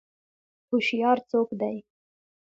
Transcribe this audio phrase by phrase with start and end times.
[0.69, 1.77] هوشیار څوک دی؟